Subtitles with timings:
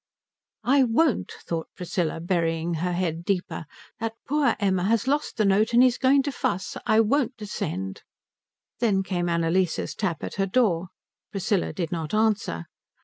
[0.63, 3.65] "I won't," thought Priscilla, burying her head deeper.
[3.99, 6.75] "That poor Emma has lost the note and he's going to fuss.
[6.87, 8.01] I won't descend."
[8.79, 10.87] Then came Annalise's tap at her door.
[11.29, 12.65] Priscilla did not answer.